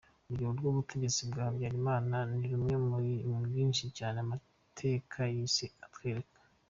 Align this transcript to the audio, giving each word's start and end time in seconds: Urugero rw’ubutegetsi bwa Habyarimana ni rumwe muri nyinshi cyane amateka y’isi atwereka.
Urugero 0.25 0.51
rw’ubutegetsi 0.57 1.21
bwa 1.29 1.43
Habyarimana 1.47 2.17
ni 2.37 2.45
rumwe 2.51 2.75
muri 2.89 3.11
nyinshi 3.53 3.85
cyane 3.97 4.17
amateka 4.25 5.19
y’isi 5.35 5.67
atwereka. 5.85 6.39